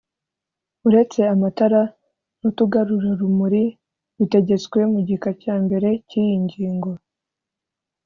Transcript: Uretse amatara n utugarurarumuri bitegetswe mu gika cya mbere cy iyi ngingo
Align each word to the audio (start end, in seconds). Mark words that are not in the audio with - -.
Uretse 0.87 1.19
amatara 1.33 1.81
n 2.39 2.41
utugarurarumuri 2.49 3.63
bitegetswe 4.17 4.79
mu 4.91 4.99
gika 5.07 5.31
cya 5.41 5.55
mbere 5.65 5.89
cy 6.07 6.13
iyi 6.21 6.35
ngingo 6.45 6.91